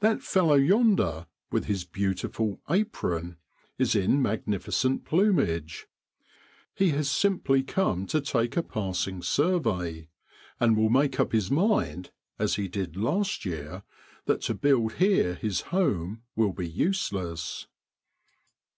[0.00, 3.38] That fellow yonder, with his beautiful' apron,'
[3.78, 5.86] is in magnificent plumage.
[6.74, 10.10] He has simply come to take a passing survey;
[10.60, 13.84] and will make up his mind, as he did last year,
[14.26, 17.66] that to build here his home will be useless.